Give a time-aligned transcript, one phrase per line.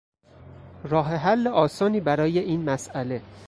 [0.85, 3.21] راه حل آسانی برای این مسئله